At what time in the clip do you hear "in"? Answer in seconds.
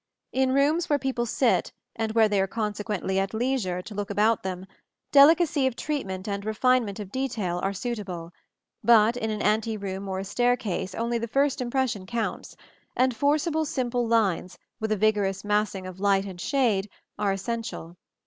0.31-0.51, 9.15-9.29